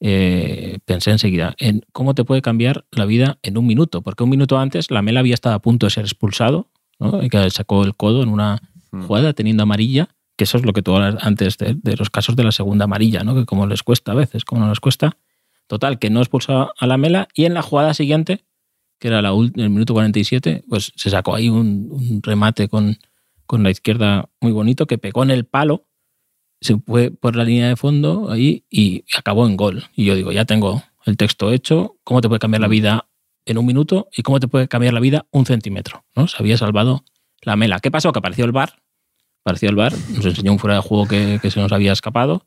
[0.00, 4.30] eh, pensé enseguida en cómo te puede cambiar la vida en un minuto, porque un
[4.30, 6.68] minuto antes Lamela había estado a punto de ser expulsado
[7.02, 7.20] ¿no?
[7.28, 8.60] que sacó el codo en una
[8.90, 9.02] mm.
[9.04, 12.36] jugada teniendo amarilla, que eso es lo que tú hablas antes de, de, los casos
[12.36, 13.34] de la segunda amarilla, ¿no?
[13.34, 15.16] que como les cuesta a veces, como no les cuesta.
[15.66, 18.44] Total, que no expulsó a la Mela y en la jugada siguiente,
[18.98, 22.98] que era la el minuto 47, pues se sacó ahí un, un remate con,
[23.46, 25.86] con la izquierda muy bonito que pegó en el palo,
[26.60, 29.84] se fue por la línea de fondo ahí y acabó en gol.
[29.94, 33.08] Y yo digo, ya tengo el texto hecho, ¿cómo te puede cambiar la vida
[33.46, 36.04] en un minuto y cómo te puede cambiar la vida un centímetro.
[36.14, 36.28] ¿no?
[36.28, 37.04] Se había salvado
[37.42, 37.80] la mela.
[37.80, 38.12] ¿Qué pasó?
[38.12, 38.82] Que apareció el bar,
[39.44, 42.46] apareció el bar, nos enseñó un fuera de juego que, que se nos había escapado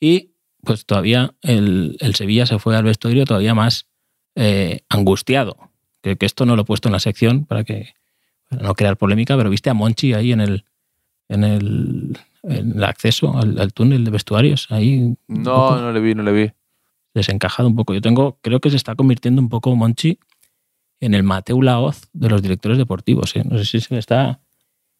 [0.00, 3.88] y pues todavía el, el, Sevilla se fue al vestuario todavía más
[4.34, 5.56] eh, angustiado.
[6.02, 7.94] Que, que, esto no lo he puesto en la sección para que
[8.48, 10.64] para no crear polémica, pero viste a Monchi ahí en el
[11.28, 14.66] en el, en el acceso al, al, túnel de vestuarios.
[14.70, 16.52] Ahí no, no le vi, no le vi.
[17.14, 17.94] Desencajado un poco.
[17.94, 20.18] Yo tengo, creo que se está convirtiendo un poco Monchi
[21.02, 23.34] en el Mateu Laoz de los directores deportivos.
[23.36, 23.42] ¿eh?
[23.44, 24.40] No sé si se le está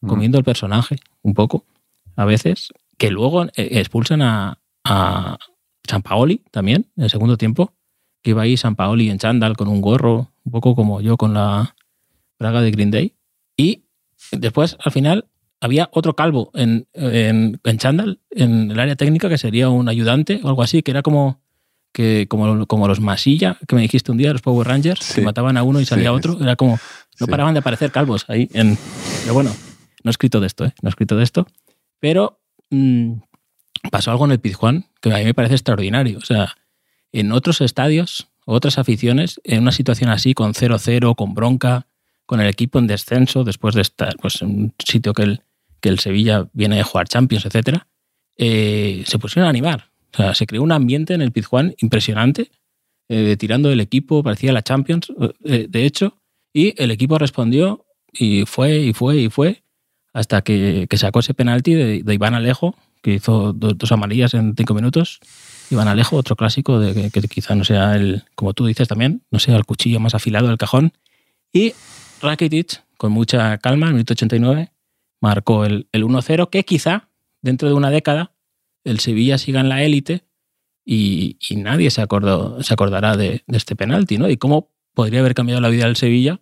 [0.05, 0.39] comiendo mm.
[0.39, 1.65] el personaje un poco,
[2.17, 5.37] a veces, que luego eh, expulsan a, a
[5.87, 7.73] San Paoli también, en el segundo tiempo,
[8.21, 11.33] que iba ahí San Paoli en chándal con un gorro, un poco como yo con
[11.33, 11.75] la
[12.37, 13.15] braga de Green Day.
[13.55, 13.85] Y
[14.33, 15.29] después, al final,
[15.61, 20.41] había otro calvo en, en, en chándal, en el área técnica, que sería un ayudante
[20.43, 21.42] o algo así, que era como
[21.93, 25.15] que como, como los Masilla, que me dijiste un día, los Power Rangers, Sí.
[25.15, 26.15] que mataban a uno y salía Sí.
[26.15, 26.73] otro, era como,
[27.19, 27.31] no Sí.
[27.31, 28.49] paraban de aparecer calvos ahí.
[28.53, 28.77] En,
[29.21, 29.51] pero bueno,
[30.03, 30.73] no he escrito de esto, ¿eh?
[30.81, 31.47] No he escrito de esto.
[31.99, 33.13] Pero mm,
[33.91, 36.17] pasó algo en el Pizjuán que a mí me parece extraordinario.
[36.17, 36.55] O sea,
[37.11, 41.85] en otros estadios, otras aficiones, en una situación así, con 0-0, con bronca,
[42.25, 45.41] con el equipo en descenso, después de estar pues, en un sitio que el,
[45.81, 47.87] que el Sevilla viene de jugar Champions, etcétera,
[48.37, 49.91] eh, se pusieron a animar.
[50.33, 52.51] Se creó un ambiente en el Pizjuán impresionante,
[53.09, 55.11] eh, tirando del equipo, parecía la Champions,
[55.43, 56.17] eh, de hecho,
[56.53, 59.63] y el equipo respondió y fue y fue y fue
[60.13, 64.33] hasta que, que sacó ese penalti de, de Iván Alejo, que hizo do- dos amarillas
[64.35, 65.19] en cinco minutos.
[65.71, 69.23] Iván Alejo, otro clásico de que, que quizá no sea el, como tú dices también,
[69.31, 70.93] no sea el cuchillo más afilado del cajón.
[71.51, 71.73] Y
[72.21, 74.71] Rakitic, con mucha calma, en el minuto 89,
[75.19, 77.09] marcó el, el 1-0, que quizá
[77.41, 78.32] dentro de una década
[78.83, 80.25] el Sevilla siga en la élite
[80.85, 84.29] y, nadie se, acordó, se acordará de, de este penalti, ¿no?
[84.29, 86.39] Y cómo podría haber cambiado la vida del Sevilla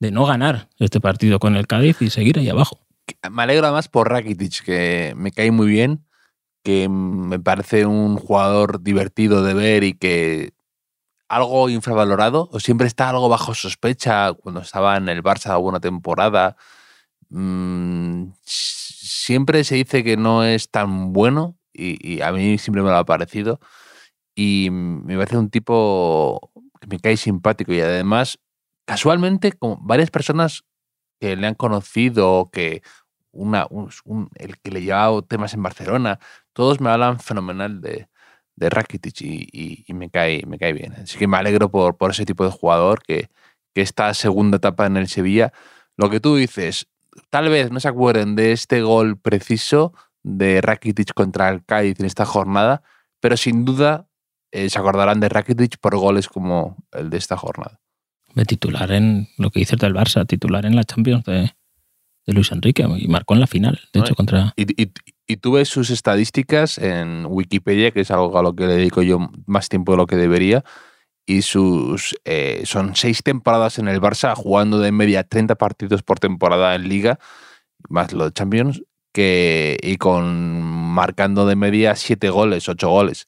[0.00, 2.86] de no ganar este partido con el Cádiz y seguir ahí abajo.
[3.30, 6.04] Me alegro además por Rakitic, que me cae muy bien,
[6.62, 10.52] que me parece un jugador divertido de ver y que
[11.28, 16.56] algo infravalorado, o siempre está algo bajo sospecha cuando estaba en el Barça alguna temporada.
[17.28, 22.96] Mm, siempre se dice que no es tan bueno y, a mí siempre me lo
[22.96, 23.60] ha parecido.
[24.34, 28.38] Y me parece un tipo que me cae simpático y además,
[28.86, 30.62] casualmente, como varias personas
[31.20, 32.82] que le han conocido, que
[33.32, 36.18] una, un- un- el que le llevaba temas en Barcelona,
[36.52, 38.08] todos me hablan fenomenal de,
[38.56, 40.94] de Rakitic y, y- y me, cae, me cae bien.
[40.94, 43.28] Así que me alegro por, por ese tipo de jugador que,
[43.74, 45.52] que esta segunda etapa en el Sevilla,
[45.96, 46.88] lo que tú dices,
[47.30, 49.94] tal vez no se acuerden de este gol preciso
[50.26, 52.82] de Rakitic contra el Cádiz en esta jornada,
[53.20, 54.08] pero sin duda
[54.50, 57.80] eh, se acordarán de Rakitic por goles como el de esta jornada.
[58.34, 61.52] De titular en lo que dices del Barça, titular en la Champions de,
[62.26, 64.52] de Luis Enrique y marcó en la final, de No, hecho, contra.
[64.56, 64.92] Y, y,
[65.28, 69.02] y tú ves sus estadísticas en Wikipedia, que es algo a lo que le dedico
[69.02, 70.64] yo más tiempo de lo que debería,
[71.24, 76.18] y sus eh, son seis temporadas en el Barça, jugando de media 30 partidos por
[76.18, 77.20] temporada en Liga,
[77.88, 78.82] más lo de Champions,
[79.16, 83.26] que, y con marcando de media siete goles, ocho goles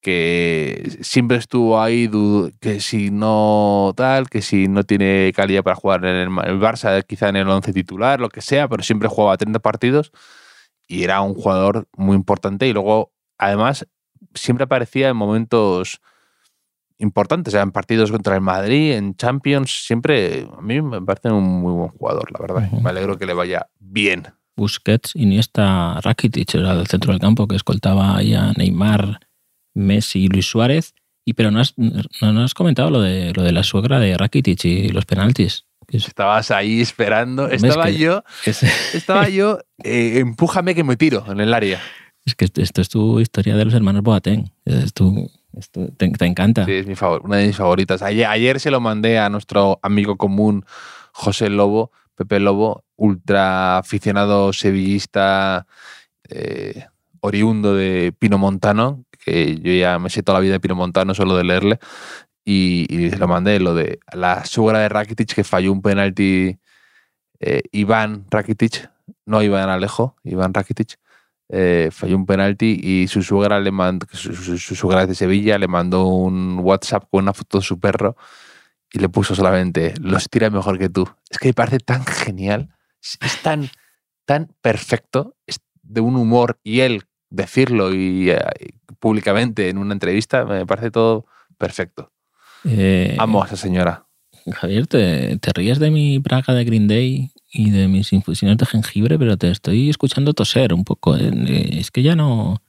[0.00, 2.10] que siempre estuvo ahí,
[2.60, 7.28] que si no tal, que si no tiene calidad para jugar en el, Barça, quizá
[7.28, 10.10] en el 11 titular, lo que sea, pero siempre jugaba 30 partidos
[10.88, 13.86] y era un jugador muy importante y luego, además,
[14.34, 16.00] siempre aparecía en momentos
[16.98, 21.30] importantes, o sea, en partidos contra el Madrid, en Champions, siempre, a mí me parece
[21.30, 22.72] un muy buen jugador, la verdad.
[22.72, 24.37] Me alegro que le vaya bien.
[24.58, 29.20] Busquets, Iniesta, Rakitic, era del centro del campo que escoltaba ahí a Neymar,
[29.74, 30.94] Messi y Luis Suárez.
[31.24, 34.16] Y pero no has, no, no has comentado lo de, lo de la suegra de
[34.16, 35.64] Rakitic y los penaltis.
[35.88, 38.62] Estabas ahí esperando, ¿Ves estaba que- yo es,
[38.94, 41.80] Estaba yo, eh, empújame que me tiro en el área.
[42.26, 44.50] es que esto es tu historia de los hermanos Boateng.
[44.64, 46.64] Es tu, esto te, te encanta.
[46.66, 48.02] Sí, es mi favor, una de mis favoritas.
[48.02, 50.64] Ayer, ayer se lo mandé a nuestro amigo común
[51.12, 55.66] José Lobo, Pepe Lobo, ultra aficionado sevillista,
[56.28, 56.86] eh,
[57.20, 61.14] oriundo de Pino Montano, que yo ya me sé toda la vida de Pino Montano
[61.14, 61.78] solo de leerle.
[62.44, 66.58] Y, y se lo mandé lo de la suegra de Rakitic que falló un penalti.
[67.40, 68.90] eh, Iván Rakitic,
[69.26, 70.98] no Iván Alejo, Iván Rakitic,
[71.50, 75.58] eh, falló un penalti y su suegra le mandó, su, su- su suegra de Sevilla,
[75.58, 78.16] le mandó un WhatsApp con una foto de su perro
[78.92, 81.08] y le puso solamente, los tira mejor que tú.
[81.30, 82.70] Es que me parece tan genial,
[83.00, 83.68] es, tan,
[84.24, 88.40] tan perfecto, es de un humor y él decirlo y, eh,
[89.00, 91.26] públicamente en una entrevista, me parece todo
[91.58, 92.12] perfecto.
[92.64, 94.06] Eh, Amo a esa señora.
[94.52, 98.66] Javier, te, te ríes de mi braga de Green Day y de mis infusiones de
[98.66, 101.16] jengibre, pero te estoy escuchando toser un poco.
[101.16, 102.62] Eh, Es que ya no,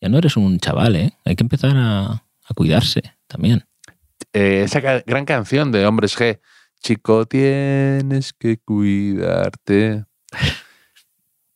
[0.00, 1.12] ya no eres un chaval, ¿eh?
[1.24, 3.64] Hay que empezar a, a cuidarse también.
[4.32, 6.40] Eh, esa gran canción de Hombres G.
[6.82, 10.04] Chico, tienes que cuidarte.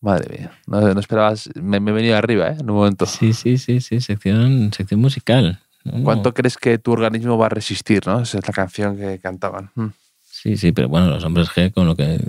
[0.01, 2.57] Madre mía, no, no esperabas, me, me he venido arriba, ¿eh?
[2.61, 3.07] En un momento.
[3.07, 5.59] Sí, sí, sí, sí, sección, sección musical.
[5.85, 8.21] No, ¿Cuánto crees que tu organismo va a resistir, no?
[8.21, 9.71] Esa es la canción que cantaban.
[9.75, 9.87] Mm.
[10.23, 12.21] Sí, sí, pero bueno, los hombres G con lo que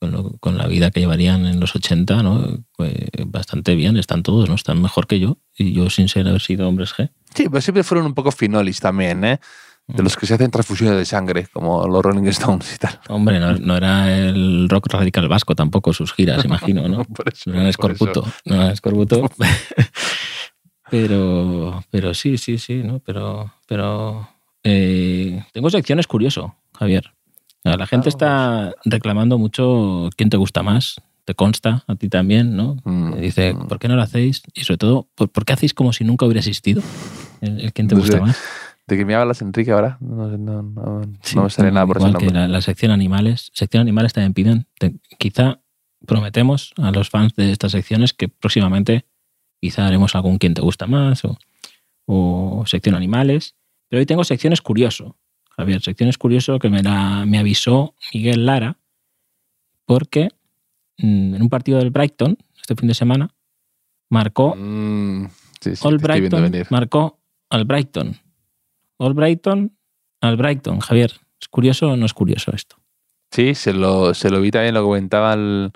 [0.00, 2.64] con, lo- con la vida que llevarían en los 80, ¿no?
[2.76, 2.94] Pues
[3.26, 4.54] bastante bien, están todos, ¿no?
[4.54, 5.36] Están mejor que yo.
[5.56, 7.10] Y yo sin ser haber sido hombres G.
[7.34, 9.40] Sí, pero siempre fueron un poco finolis también, ¿eh?
[9.94, 12.98] De los que se hacen transfusiones de sangre, como los Rolling Stones y tal.
[13.08, 17.04] Hombre, no, no era el rock radical vasco tampoco sus giras, imagino, ¿no?
[17.14, 18.04] Por eso, No era por eso.
[18.04, 18.32] escorbuto.
[18.44, 19.30] No era escorbuto.
[20.90, 22.98] Pero, pero sí, sí, sí, ¿no?
[22.98, 24.28] Pero, pero
[24.64, 27.12] eh, tengo secciones curioso, Javier.
[27.62, 31.00] La gente está reclamando mucho quién te gusta más.
[31.26, 32.76] Te consta a ti también, ¿no?
[32.84, 33.54] Mm, Dice.
[33.68, 34.42] ¿por qué no lo hacéis?
[34.54, 36.82] Y sobre todo, ¿por, por qué hacéis como si nunca hubiera existido
[37.40, 38.22] el, el quién te No gusta sé.
[38.22, 38.38] más?
[38.90, 39.96] ¿De que me hablas, Enrique, ahora?
[40.00, 42.40] No, no, no, Sí, no me sale nada por ese igual que nombre.
[42.42, 43.50] la, la sección animales.
[43.54, 44.66] Sección animales también piden.
[44.78, 45.60] te- quizá
[46.06, 49.06] prometemos a los fans de estas secciones que próximamente
[49.60, 51.38] quizá haremos algún quien te gusta más o,
[52.06, 53.54] o sección animales.
[53.88, 55.16] Pero hoy tengo secciones curioso.
[55.56, 58.76] Javier, secciones curioso que me, la, me avisó Miguel Lara
[59.84, 60.30] porque
[60.98, 63.30] mm, en un partido del Brighton este fin de semana
[64.08, 65.26] marcó Mm,
[65.60, 68.16] sí, sí, All Brighton marcó al Brighton.
[69.00, 69.74] All Brighton
[70.20, 70.80] al Brighton.
[70.80, 72.76] Javier, ¿es curioso o no es curioso esto?
[73.30, 75.72] Sí, se lo, se lo vi también, lo comentaban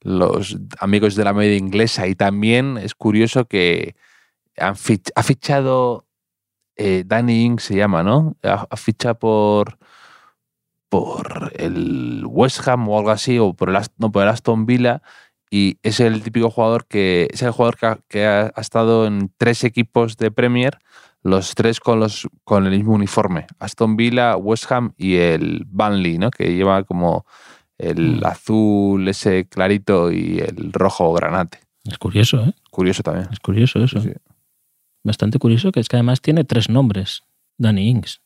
[0.00, 2.06] los amigos de la media inglesa.
[2.06, 3.96] Y también es curioso que
[4.56, 6.06] han fich- ha fichado
[6.76, 8.36] eh, Danny Ings, se llama, ¿no?
[8.44, 9.78] Ha, ha fichado por,
[10.88, 15.02] por el West Ham o algo así, o por el, no, por el Aston Villa.
[15.50, 20.16] Y es el típico jugador que es el jugador que ha estado en tres equipos
[20.16, 20.78] de Premier,
[21.28, 23.46] los tres con, los, con el mismo uniforme.
[23.58, 26.30] Aston Villa, West Ham y el Burnley, ¿no?
[26.30, 27.24] Que lleva como
[27.78, 28.24] el Mm.
[28.26, 31.58] azul ese clarito y el rojo granate.
[31.84, 32.52] Es curioso, ¿eh?
[32.70, 33.28] Curioso también.
[33.32, 34.00] Es curioso eso.
[34.00, 34.14] Sí, sí.
[35.04, 37.22] Bastante curioso que es que además tiene tres nombres,
[37.58, 38.20] Danny Ings.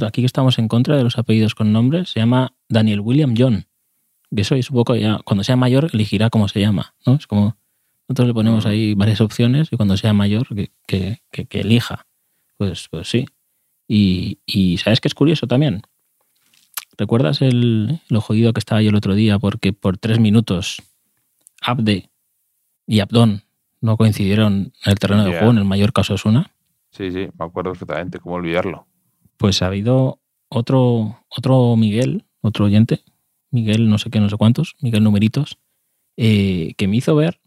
[0.00, 3.66] Aquí que estamos en contra de los apellidos con nombres, se llama Daniel William John.
[4.34, 7.14] Que eso es un poco ya, cuando sea mayor elegirá cómo se llama, ¿no?
[7.14, 7.56] Es como,
[8.08, 8.68] nosotros le ponemos Mm.
[8.68, 12.06] ahí varias opciones y cuando sea mayor que, que- que- que elija.
[12.62, 13.26] Pues, pues sí.
[13.88, 15.82] Y, y ¿sabes qué es curioso también?
[16.96, 20.80] ¿Recuerdas el, lo jodido que estaba yo el otro día porque por tres minutos
[21.60, 22.08] Abde
[22.86, 23.42] y Abdón
[23.80, 26.52] no coincidieron en el terreno de juego en el mayor caso Osuna?
[26.92, 28.86] Sí, sí, me acuerdo perfectamente, cómo olvidarlo.
[29.38, 33.02] Pues ha habido otro, otro Miguel, otro oyente,
[33.50, 35.58] Miguel no sé qué, no sé cuántos, Miguel Numeritos,
[36.16, 37.40] eh, que me hizo ver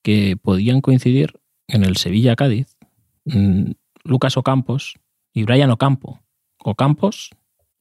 [0.00, 2.78] que podían coincidir en el Sevilla-Cádiz
[3.26, 3.72] mm,
[4.04, 4.94] Lucas Ocampos
[5.32, 6.20] y Brian Ocampo.
[6.58, 7.30] Ocampos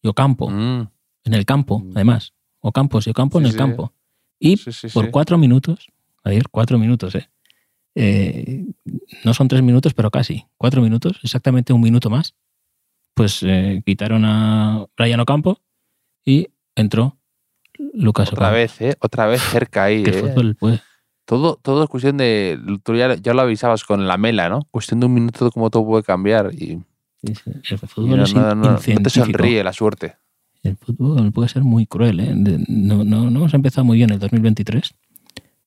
[0.01, 0.87] y Ocampo, Mm,
[1.25, 1.91] en el campo, Mm.
[1.95, 2.33] además.
[2.59, 3.57] Ocampos y Ocampo en el sí.
[3.57, 3.93] campo.
[4.39, 5.87] Y sí, por cuatro minutos,
[6.23, 7.29] a ver, cuatro minutos, ¿eh?
[7.95, 8.65] Eh,
[9.23, 10.45] no son tres minutos, pero casi.
[10.57, 12.35] Cuatro minutos, exactamente un minuto más.
[13.13, 15.59] Pues eh, quitaron a Brian Ocampo
[16.25, 17.17] y entró
[17.93, 18.55] Lucas Otra Ocampo.
[18.55, 18.95] vez, ¿eh?
[18.99, 20.03] Otra vez cerca ahí.
[20.03, 20.21] Qué ¿eh?
[20.21, 20.81] fútbol, pues.
[21.25, 22.59] Todo, todo es cuestión de.
[22.83, 24.61] Tú ya, ya lo avisabas con la mela, ¿no?
[24.71, 26.53] Cuestión de un minuto, cómo todo puede cambiar.
[26.53, 26.81] Y,
[27.25, 30.17] Sí, sí, El fútbol no, es no- no- no te sonríe la suerte.
[30.61, 32.33] El fútbol puede ser muy cruel, ¿eh?
[32.67, 34.93] No, no, no hemos empezado muy bien el 2023.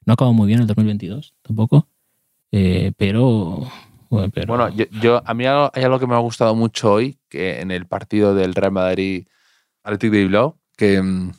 [0.05, 1.89] No ha acabado muy bien el 2022 tampoco.
[2.53, 3.67] Eh, pero,
[4.11, 7.19] bueno, pero- Bueno, yo, yo- a mí hay algo que me ha gustado mucho hoy,
[7.31, 9.27] que en el partido del Real Madrid
[9.83, 11.33] Atlético de Bilbao, que mm,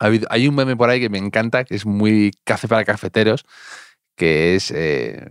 [0.00, 2.84] ha habido- hay un meme por ahí que me encanta, que es muy café para
[2.84, 3.44] cafeteros,
[4.16, 4.72] que es.
[4.74, 5.24] eh,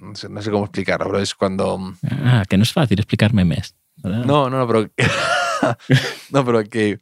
[0.00, 1.94] no, sé, no sé cómo explicarlo, pero es cuando.
[2.10, 3.74] Ah, que no es fácil explicar memes.
[3.96, 4.24] ¿verdad?
[4.24, 4.90] No, no, no, pero.
[6.30, 7.00] no, pero que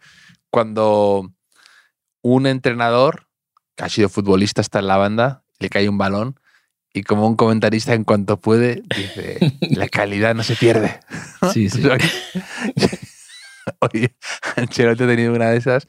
[0.50, 1.30] cuando
[2.22, 3.26] un entrenador
[3.76, 6.38] que ha sido futbolista está en la banda, le cae un balón
[6.92, 9.38] y como un comentarista en cuanto puede dice,
[9.70, 11.00] la calidad no se pierde.
[11.52, 11.82] Sí, sí.
[13.80, 14.16] Oye,
[14.56, 15.86] Ancelotti ha tenido una de esas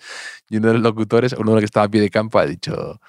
[0.50, 2.46] y uno de los locutores, uno de los que estaba a pie de campo, ha
[2.46, 3.00] dicho,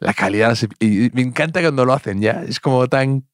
[0.00, 2.42] la calidad Y me encanta cuando lo hacen ya.
[2.46, 3.26] Es como tan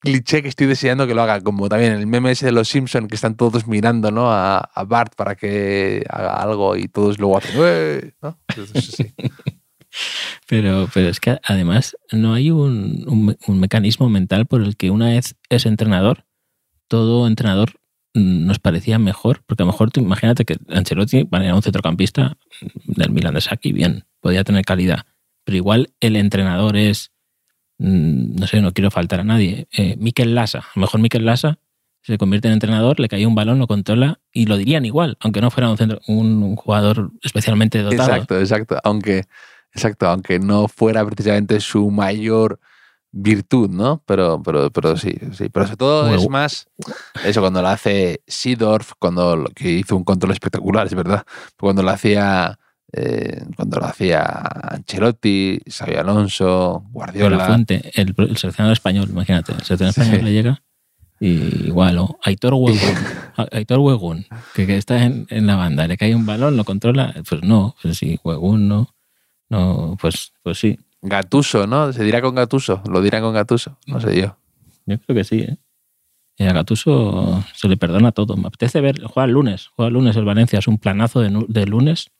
[0.00, 3.16] cliché que estoy deseando que lo haga, como también el meme de los Simpson que
[3.16, 4.30] están todos mirando ¿no?
[4.32, 8.14] a, Bart para que haga algo y todos luego hacen.
[10.46, 14.76] Pero, pero es que además no hay un, un me- un mecanismo mental por el
[14.76, 16.26] que una vez es entrenador,
[16.88, 17.72] todo entrenador
[18.18, 22.36] nos parecía mejor, porque a lo mejor tú imagínate que Ancelotti era un centrocampista
[22.86, 25.06] del Milan de Saki, bien, podía tener calidad,
[25.44, 27.12] pero igual el entrenador es,
[27.78, 31.24] mm, no sé, no quiero faltar a nadie, eh, Mikel Lassa, a lo mejor Mikel
[31.24, 31.58] Lassa
[32.02, 35.40] se convierte en entrenador, le cae un balón, lo controla y lo dirían igual, aunque
[35.40, 38.10] no fuera un, centro, un jugador especialmente dotado.
[38.10, 38.78] Exacto, exacto.
[38.82, 39.24] Aunque,
[39.74, 42.60] exacto, aunque no fuera precisamente su mayor
[43.12, 44.02] virtud, ¿no?
[44.06, 45.48] Pero, pero, pero sí, sí.
[45.48, 46.16] Pero sobre todo Bueno.
[46.22, 46.68] es más
[47.24, 51.24] eso cuando lo hace Seedorf, cuando lo- que hizo un control espectacular, es verdad.
[51.58, 52.58] Cuando lo hacía
[52.92, 57.46] eh, cuando lo hacía Ancelotti, Xavi Alonso, Pero la Guardiola.
[57.46, 60.00] fuente, el, el seleccionador español, imagínate, el seleccionador Sí.
[60.00, 60.62] español le llega
[61.20, 62.94] y igual, o Aitor Huegun,
[63.52, 67.14] Aitor Huegun, que, que está en, en la banda, le cae un balón, lo controla,
[67.28, 68.94] pues no, pues sí, Huegun no,
[69.50, 70.78] no, pues, pues sí.
[71.02, 71.92] Gatuso, ¿no?
[71.92, 74.36] Se dirá con Gatuso, lo dirán con Gatuso, no sé yo.
[74.86, 75.58] Yo creo que sí, ¿eh?
[76.38, 78.36] Y a Gatuso se le perdona todo.
[78.36, 81.66] Me apetece ver, juega el lunes, juega el lunes el Valencia, es un planazo de,
[81.66, 82.10] lunes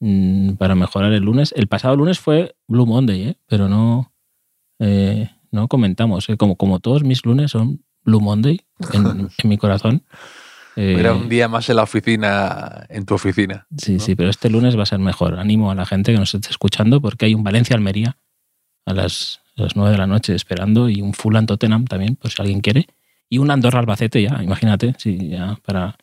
[0.00, 1.52] mm, para mejorar el lunes.
[1.54, 3.36] El pasado lunes fue Blue Monday, ¿eh?
[3.46, 4.14] pero no,
[4.78, 6.26] eh, no comentamos.
[6.30, 6.38] ¿eh?
[6.38, 8.62] Como, como todos mis lunes son Blue Monday
[8.94, 10.04] en, en mi corazón.
[10.80, 13.66] Eh, Era un día más en la oficina, en tu oficina.
[13.76, 14.00] Sí, ¿no?
[14.00, 15.38] sí, pero este lunes va a ser mejor.
[15.38, 18.16] Animo a la gente que nos esté escuchando porque hay un Valencia-Almería
[18.86, 22.30] a las, a las 9 de la noche esperando y un Fulham Tottenham también, por
[22.30, 22.86] si alguien quiere.
[23.28, 25.96] Y un Andorra-Albacete ya, imagínate, sí, ya para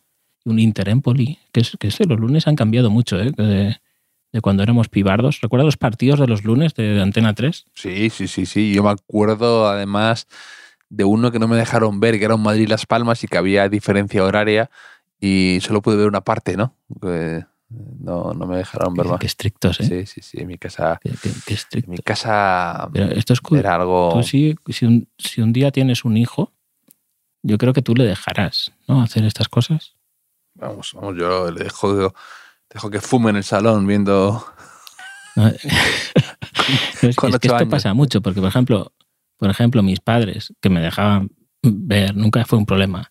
[0.44, 3.32] un Inter-Empoli, que es que sé, los lunes han cambiado mucho, ¿eh?
[3.36, 3.76] De,
[4.32, 5.40] de cuando éramos pibardos.
[5.40, 7.66] ¿Recuerdas los partidos de los lunes de, de Antena 3?
[7.74, 8.72] Sí, sí, sí, sí.
[8.72, 10.26] Yo me acuerdo además
[10.90, 13.68] de uno que no me dejaron ver, que era un Madrid-Las Palmas y que había
[13.68, 14.70] diferencia horaria
[15.20, 16.74] y solo pude ver una parte, ¿no?
[17.70, 19.18] No, no me dejaron ver más.
[19.20, 19.84] qué estrictos, ¿eh?
[19.84, 20.40] Sí, sí, sí.
[20.40, 24.10] En mi casa, Qué, qué- qué en mi casa Pero esto es cu- era algo.
[24.14, 26.52] Tú sí, si, un, si un día tienes un hijo,
[27.42, 29.02] yo creo que tú le dejarás, ¿no?
[29.02, 29.94] Hacer estas cosas.
[30.54, 32.14] Vamos, vamos, yo le dejo,
[32.70, 34.44] dejo que fume en el salón viendo.
[35.36, 35.50] ¿no?
[37.00, 37.70] Pero es, Con es que esto años.
[37.70, 38.92] pasa mucho, porque por ejemplo,
[39.38, 41.30] por ejemplo, mis padres que me dejaban
[41.62, 43.10] ver, nunca fue un problema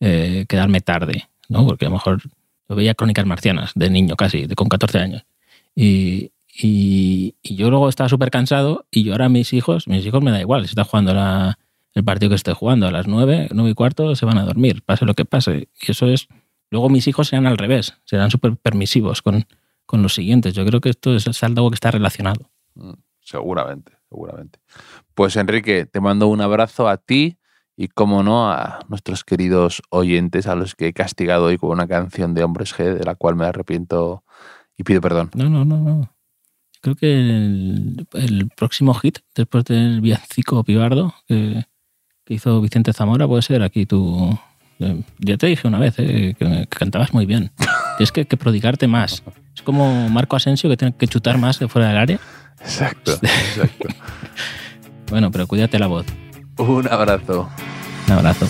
[0.00, 1.66] eh, quedarme tarde, ¿no?
[1.66, 2.20] Porque a lo mejor
[2.68, 5.24] yo veía crónicas marcianas de niño casi, de, con 14 años.
[5.74, 10.30] Y, y- yo luego estaba súper cansado y yo ahora mis hijos, mis hijos me
[10.30, 11.58] da igual, si está jugando la-
[11.94, 14.82] el partido que esté jugando a las 9, 9 y cuarto, se van a dormir,
[14.82, 15.68] pase lo que pase.
[15.82, 16.28] Y eso es,
[16.70, 19.46] luego mis hijos serán al revés, serán súper permisivos con,
[19.86, 20.54] con los siguientes.
[20.54, 22.50] Yo creo que esto es, es algo que está relacionado.
[22.74, 24.58] Mm, Seguramente, seguramente.
[25.14, 27.38] Pues Enrique, te mando un abrazo a ti
[27.76, 31.86] y, como no, a nuestros queridos oyentes a los que he castigado hoy con una
[31.86, 34.24] canción de Hombres G, de la cual me arrepiento
[34.76, 35.30] y pido perdón.
[35.34, 36.10] No, no, no, no.
[36.80, 41.64] Creo que el, el próximo hit, después del villancico Pibardo, que,
[42.24, 44.38] que hizo Vicente Zamora, puede ser aquí tú.
[44.78, 47.50] eh, Ya te dije una vez eh, que, que cantabas muy bien.
[47.96, 49.24] Tienes que, que prodigarte más.
[49.54, 52.20] Es como Marco Asensio que tiene que chutar más de fuera del área.
[52.60, 53.88] Exacto, exacto.
[55.10, 56.06] Bueno, pero cuídate la voz.
[56.58, 57.48] Un abrazo.
[58.06, 58.46] Un abrazo.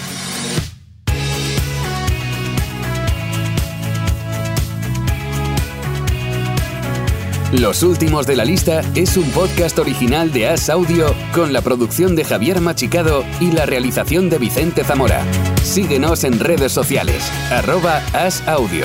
[7.53, 12.15] Los últimos de la lista es un podcast original de As Audio con la producción
[12.15, 15.25] de Javier Machicado y la realización de Vicente Zamora.
[15.63, 18.85] Síguenos en redes sociales, arroba As Audio.